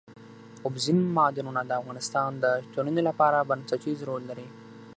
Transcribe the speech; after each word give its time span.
اوبزین 0.65 0.99
معدنونه 1.17 1.61
د 1.65 1.71
افغانستان 1.81 2.29
د 2.43 2.45
ټولنې 2.73 3.01
لپاره 3.09 3.47
بنسټيز 3.49 3.99
رول 4.09 4.23
لري. 4.29 4.47